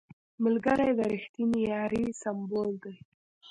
[0.43, 2.95] ملګری د رښتینې یارۍ سمبول دی